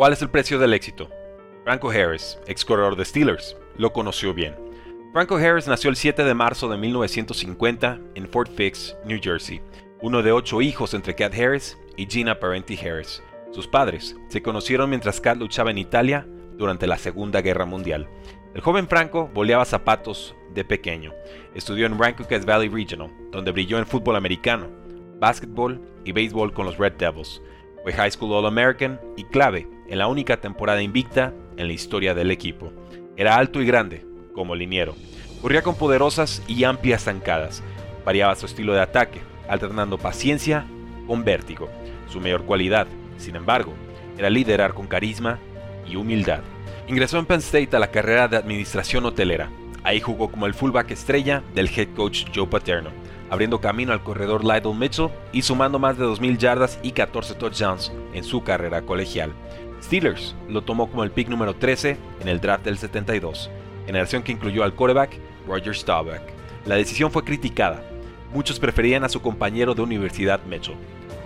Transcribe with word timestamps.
¿Cuál 0.00 0.14
es 0.14 0.22
el 0.22 0.30
precio 0.30 0.58
del 0.58 0.72
éxito? 0.72 1.10
Franco 1.62 1.90
Harris, 1.90 2.38
ex 2.46 2.64
corredor 2.64 2.96
de 2.96 3.04
Steelers, 3.04 3.54
lo 3.76 3.92
conoció 3.92 4.32
bien. 4.32 4.56
Franco 5.12 5.36
Harris 5.36 5.68
nació 5.68 5.90
el 5.90 5.96
7 5.96 6.24
de 6.24 6.32
marzo 6.32 6.70
de 6.70 6.78
1950 6.78 8.00
en 8.14 8.26
Fort 8.26 8.50
Fix, 8.50 8.96
New 9.04 9.20
Jersey, 9.22 9.60
uno 10.00 10.22
de 10.22 10.32
ocho 10.32 10.62
hijos 10.62 10.94
entre 10.94 11.14
Cat 11.14 11.34
Harris 11.34 11.76
y 11.98 12.06
Gina 12.06 12.40
Parenti 12.40 12.78
Harris. 12.78 13.22
Sus 13.50 13.68
padres 13.68 14.16
se 14.28 14.40
conocieron 14.40 14.88
mientras 14.88 15.20
Cat 15.20 15.36
luchaba 15.36 15.70
en 15.70 15.76
Italia 15.76 16.26
durante 16.56 16.86
la 16.86 16.96
Segunda 16.96 17.42
Guerra 17.42 17.66
Mundial. 17.66 18.08
El 18.54 18.62
joven 18.62 18.88
Franco 18.88 19.28
boleaba 19.34 19.66
zapatos 19.66 20.34
de 20.54 20.64
pequeño. 20.64 21.12
Estudió 21.54 21.84
en 21.84 21.98
Rancocas 21.98 22.46
Valley 22.46 22.70
Regional, 22.70 23.12
donde 23.32 23.52
brilló 23.52 23.76
en 23.76 23.84
fútbol 23.84 24.16
americano, 24.16 24.66
básquetbol 25.18 25.78
y 26.06 26.12
béisbol 26.12 26.54
con 26.54 26.64
los 26.64 26.78
Red 26.78 26.94
Devils. 26.94 27.42
Fue 27.82 27.92
High 27.92 28.12
School 28.12 28.32
All-American 28.32 28.98
y 29.18 29.24
clave 29.24 29.68
en 29.90 29.98
la 29.98 30.06
única 30.06 30.40
temporada 30.40 30.82
invicta 30.82 31.34
en 31.56 31.66
la 31.66 31.72
historia 31.72 32.14
del 32.14 32.30
equipo. 32.30 32.72
Era 33.16 33.36
alto 33.36 33.60
y 33.60 33.66
grande, 33.66 34.06
como 34.32 34.54
liniero. 34.54 34.94
Corría 35.42 35.62
con 35.62 35.74
poderosas 35.74 36.42
y 36.46 36.64
amplias 36.64 37.04
zancadas. 37.04 37.62
Variaba 38.04 38.36
su 38.36 38.46
estilo 38.46 38.72
de 38.72 38.80
ataque, 38.80 39.20
alternando 39.48 39.98
paciencia 39.98 40.64
con 41.06 41.24
vértigo. 41.24 41.68
Su 42.08 42.20
mayor 42.20 42.44
cualidad, 42.44 42.86
sin 43.18 43.36
embargo, 43.36 43.74
era 44.16 44.30
liderar 44.30 44.74
con 44.74 44.86
carisma 44.86 45.38
y 45.86 45.96
humildad. 45.96 46.40
Ingresó 46.86 47.18
en 47.18 47.26
Penn 47.26 47.40
State 47.40 47.76
a 47.76 47.80
la 47.80 47.90
carrera 47.90 48.28
de 48.28 48.36
administración 48.36 49.04
hotelera. 49.06 49.50
Ahí 49.82 50.00
jugó 50.00 50.30
como 50.30 50.46
el 50.46 50.54
fullback 50.54 50.92
estrella 50.92 51.42
del 51.54 51.68
head 51.68 51.88
coach 51.96 52.26
Joe 52.34 52.46
Paterno, 52.46 52.90
abriendo 53.28 53.60
camino 53.60 53.92
al 53.92 54.02
corredor 54.02 54.44
Lydell 54.44 54.74
Mitchell 54.74 55.08
y 55.32 55.42
sumando 55.42 55.78
más 55.78 55.98
de 55.98 56.04
2.000 56.04 56.36
yardas 56.38 56.78
y 56.82 56.92
14 56.92 57.34
touchdowns 57.34 57.92
en 58.12 58.22
su 58.24 58.42
carrera 58.42 58.82
colegial. 58.82 59.32
Steelers 59.82 60.34
lo 60.48 60.62
tomó 60.62 60.90
como 60.90 61.04
el 61.04 61.10
pick 61.10 61.28
número 61.28 61.54
13 61.54 61.96
en 62.20 62.28
el 62.28 62.40
draft 62.40 62.64
del 62.64 62.78
72, 62.78 63.50
generación 63.86 64.22
que 64.22 64.32
incluyó 64.32 64.64
al 64.64 64.74
quarterback 64.74 65.18
Roger 65.46 65.74
Staubach. 65.74 66.22
La 66.66 66.76
decisión 66.76 67.10
fue 67.10 67.24
criticada. 67.24 67.82
Muchos 68.32 68.60
preferían 68.60 69.04
a 69.04 69.08
su 69.08 69.20
compañero 69.20 69.74
de 69.74 69.82
universidad 69.82 70.42
Mitchell. 70.44 70.76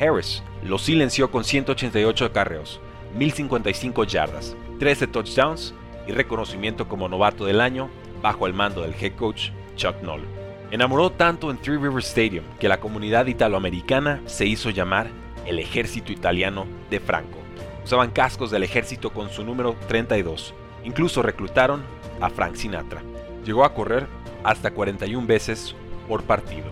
Harris 0.00 0.42
lo 0.64 0.78
silenció 0.78 1.30
con 1.30 1.44
188 1.44 2.24
acarreos, 2.26 2.80
1055 3.16 4.04
yardas, 4.04 4.56
13 4.78 5.06
touchdowns 5.08 5.74
y 6.06 6.12
reconocimiento 6.12 6.88
como 6.88 7.08
novato 7.08 7.44
del 7.44 7.60
año 7.60 7.88
bajo 8.20 8.46
el 8.46 8.54
mando 8.54 8.82
del 8.82 8.94
head 9.00 9.14
coach 9.16 9.50
Chuck 9.76 10.00
Noll. 10.02 10.22
Enamoró 10.70 11.10
tanto 11.10 11.50
en 11.50 11.58
Three 11.58 11.76
Rivers 11.76 12.08
Stadium 12.08 12.44
que 12.58 12.68
la 12.68 12.80
comunidad 12.80 13.26
italoamericana 13.26 14.22
se 14.26 14.46
hizo 14.46 14.70
llamar 14.70 15.08
el 15.44 15.58
ejército 15.58 16.12
italiano 16.12 16.66
de 16.88 17.00
Franco. 17.00 17.41
Usaban 17.84 18.10
cascos 18.10 18.50
del 18.50 18.62
ejército 18.62 19.12
con 19.12 19.30
su 19.30 19.44
número 19.44 19.74
32. 19.88 20.54
Incluso 20.84 21.22
reclutaron 21.22 21.82
a 22.20 22.30
Frank 22.30 22.54
Sinatra. 22.54 23.02
Llegó 23.44 23.64
a 23.64 23.74
correr 23.74 24.06
hasta 24.44 24.70
41 24.70 25.26
veces 25.26 25.74
por 26.08 26.22
partido. 26.22 26.70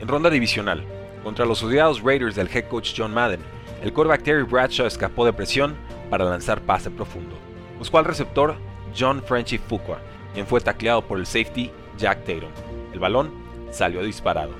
En 0.00 0.08
ronda 0.08 0.30
divisional, 0.30 0.84
contra 1.22 1.44
los 1.44 1.62
odiados 1.62 2.02
Raiders 2.02 2.36
del 2.36 2.48
head 2.48 2.68
coach 2.68 2.92
John 2.96 3.12
Madden, 3.12 3.40
el 3.82 3.92
quarterback 3.92 4.22
Terry 4.22 4.42
Bradshaw 4.42 4.86
escapó 4.86 5.24
de 5.24 5.32
presión 5.32 5.76
para 6.10 6.24
lanzar 6.24 6.60
pase 6.60 6.90
profundo. 6.90 7.36
Buscó 7.78 7.98
al 7.98 8.04
receptor 8.04 8.56
John 8.96 9.22
Frenchy 9.22 9.58
Fuqua, 9.58 10.00
quien 10.34 10.46
fue 10.46 10.60
tacleado 10.60 11.02
por 11.02 11.18
el 11.18 11.26
safety 11.26 11.70
Jack 11.96 12.24
Tatum. 12.24 12.50
El 12.92 12.98
balón 12.98 13.30
salió 13.70 14.02
disparado. 14.02 14.52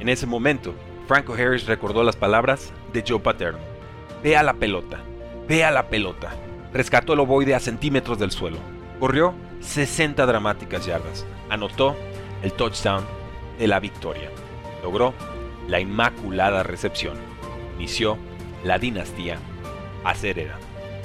En 0.00 0.08
ese 0.08 0.26
momento, 0.26 0.74
Franco 1.06 1.34
Harris 1.34 1.66
recordó 1.66 2.02
las 2.02 2.16
palabras 2.16 2.72
de 2.92 3.04
Joe 3.06 3.20
Paterno. 3.20 3.58
Ve 4.22 4.36
a 4.36 4.42
la 4.42 4.54
pelota, 4.54 5.02
ve 5.48 5.64
a 5.64 5.70
la 5.70 5.88
pelota. 5.88 6.34
Rescató 6.72 7.12
el 7.12 7.20
ovoide 7.20 7.54
a 7.54 7.60
centímetros 7.60 8.18
del 8.18 8.30
suelo. 8.30 8.58
Corrió 8.98 9.34
60 9.60 10.24
dramáticas 10.26 10.86
yardas. 10.86 11.24
Anotó 11.48 11.96
el 12.42 12.52
touchdown 12.52 13.04
de 13.58 13.68
la 13.68 13.80
victoria. 13.80 14.30
Logró 14.82 15.14
la 15.68 15.80
inmaculada 15.80 16.62
recepción. 16.62 17.16
Inició 17.76 18.18
la 18.64 18.78
dinastía 18.78 19.38
acerera. 20.04 20.58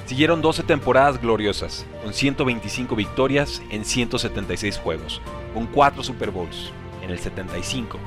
Siguieron 0.06 0.41
12 0.41 0.64
temporadas 0.64 1.22
gloriosas, 1.22 1.85
con 2.03 2.14
125 2.14 2.96
victorias 2.96 3.62
en 3.69 3.85
176 3.85 4.78
juegos, 4.80 5.22
con 5.53 5.68
4 5.68 6.02
Super 6.02 6.31
Bowls 6.31 6.72
en 7.03 7.12
el 7.12 7.19
75, 7.19 8.00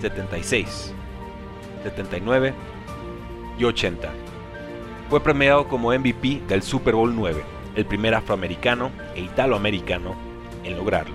76, 0.00 0.94
79 1.82 2.54
y 3.58 3.64
80. 3.64 4.10
Fue 5.14 5.22
premiado 5.22 5.68
como 5.68 5.92
MVP 5.96 6.42
del 6.48 6.64
Super 6.64 6.96
Bowl 6.96 7.14
9, 7.14 7.40
el 7.76 7.86
primer 7.86 8.16
afroamericano 8.16 8.90
e 9.14 9.20
italoamericano 9.20 10.12
en 10.64 10.76
lograrlo. 10.76 11.14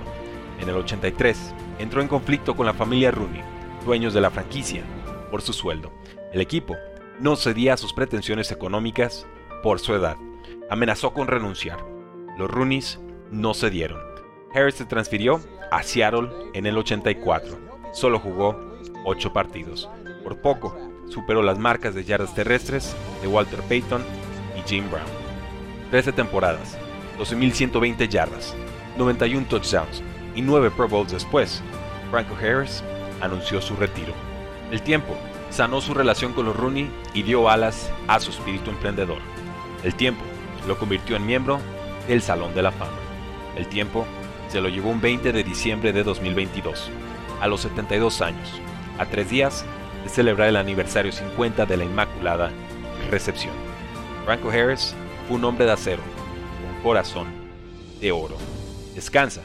En 0.61 0.69
el 0.69 0.75
83 0.75 1.53
entró 1.79 2.01
en 2.01 2.07
conflicto 2.07 2.55
con 2.55 2.65
la 2.65 2.73
familia 2.73 3.11
Rooney, 3.11 3.41
dueños 3.83 4.13
de 4.13 4.21
la 4.21 4.29
franquicia, 4.29 4.83
por 5.29 5.41
su 5.41 5.51
sueldo. 5.51 5.91
El 6.31 6.39
equipo 6.39 6.77
no 7.19 7.35
cedía 7.35 7.73
a 7.73 7.77
sus 7.77 7.91
pretensiones 7.91 8.53
económicas 8.53 9.27
por 9.63 9.81
su 9.81 9.93
edad. 9.93 10.15
Amenazó 10.69 11.11
con 11.11 11.27
renunciar. 11.27 11.85
Los 12.38 12.49
Rooneys 12.49 13.01
no 13.31 13.53
cedieron. 13.53 13.99
Harris 14.55 14.75
se 14.75 14.85
transfirió 14.85 15.41
a 15.71 15.83
Seattle 15.83 16.29
en 16.53 16.65
el 16.65 16.77
84. 16.77 17.57
Solo 17.91 18.17
jugó 18.17 18.57
8 19.03 19.33
partidos. 19.33 19.89
Por 20.23 20.41
poco 20.41 20.73
superó 21.09 21.41
las 21.41 21.57
marcas 21.57 21.95
de 21.95 22.03
yardas 22.03 22.33
terrestres 22.33 22.95
de 23.21 23.27
Walter 23.27 23.61
Payton 23.63 24.03
y 24.57 24.67
Jim 24.67 24.89
Brown. 24.89 25.07
13 25.91 26.13
temporadas, 26.13 26.77
12.120 27.17 28.07
yardas, 28.07 28.55
91 28.97 29.47
touchdowns 29.47 30.03
y 30.35 30.41
9 30.41 30.71
Pro 30.71 30.87
Bowls 30.87 31.11
después, 31.11 31.61
Franco 32.11 32.35
Harris 32.35 32.83
anunció 33.21 33.61
su 33.61 33.75
retiro. 33.75 34.13
El 34.71 34.81
tiempo 34.81 35.17
sanó 35.49 35.81
su 35.81 35.93
relación 35.93 36.33
con 36.33 36.45
los 36.45 36.55
Rooney 36.55 36.89
y 37.13 37.23
dio 37.23 37.49
alas 37.49 37.91
a 38.07 38.19
su 38.19 38.29
espíritu 38.29 38.69
emprendedor. 38.69 39.19
El 39.83 39.95
tiempo 39.95 40.21
lo 40.67 40.77
convirtió 40.77 41.15
en 41.15 41.25
miembro 41.25 41.59
del 42.07 42.21
Salón 42.21 42.53
de 42.53 42.61
la 42.61 42.71
Fama. 42.71 42.91
El 43.55 43.67
tiempo 43.67 44.05
se 44.47 44.61
lo 44.61 44.69
llevó 44.69 44.89
un 44.89 45.01
20 45.01 45.31
de 45.31 45.43
diciembre 45.43 45.91
de 45.91 46.03
2022, 46.03 46.89
a 47.41 47.47
los 47.47 47.61
72 47.61 48.21
años, 48.21 48.61
a 48.99 49.05
tres 49.05 49.29
días 49.29 49.65
de 50.03 50.09
celebrar 50.09 50.49
el 50.49 50.55
aniversario 50.55 51.11
50 51.11 51.65
de 51.65 51.77
la 51.77 51.83
Inmaculada 51.83 52.51
Recepción. 53.11 53.53
Franco 54.25 54.49
Harris 54.49 54.95
fue 55.27 55.37
un 55.37 55.45
hombre 55.45 55.65
de 55.65 55.71
acero, 55.71 56.01
con 56.61 56.83
corazón 56.83 57.27
de 57.99 58.11
oro. 58.11 58.38
Descansa 58.95 59.43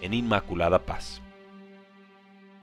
en 0.00 0.14
Inmaculada 0.14 0.84
Paz. 0.84 1.21